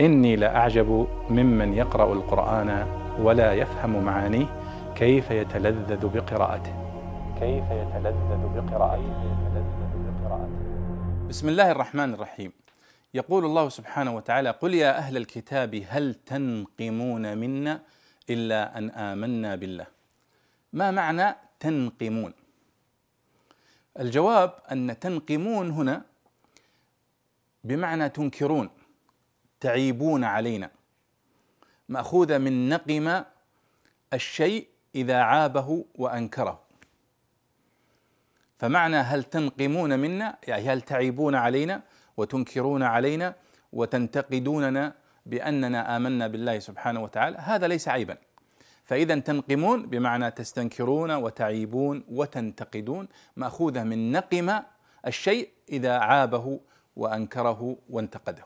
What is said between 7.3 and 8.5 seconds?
كيف يتلذذ